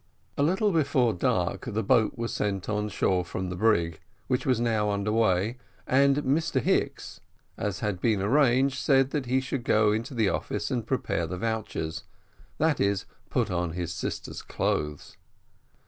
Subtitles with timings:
[0.35, 4.59] A little before dark, the boat was sent on shore from the brig, which was
[4.59, 7.21] now under way, and Mr Hicks,
[7.55, 11.37] as had been agreed, said that he should go into the office and prepare the
[11.37, 12.03] vouchers
[12.57, 15.17] that is, put on his sister's clothes.